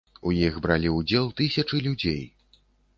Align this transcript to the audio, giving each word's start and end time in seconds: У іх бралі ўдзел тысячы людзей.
У 0.29 0.31
іх 0.47 0.57
бралі 0.63 0.93
ўдзел 0.95 1.31
тысячы 1.43 1.85
людзей. 1.89 2.21